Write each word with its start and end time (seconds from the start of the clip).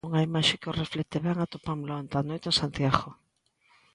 Unha 0.09 0.25
imaxe 0.29 0.59
que 0.61 0.69
o 0.71 0.77
reflicte 0.81 1.23
ben 1.25 1.37
atopámola 1.39 1.99
onte 2.01 2.15
á 2.21 2.23
noite 2.29 2.47
en 2.49 2.55
Santiago. 2.61 3.09